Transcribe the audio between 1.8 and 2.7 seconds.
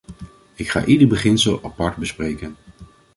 bespreken.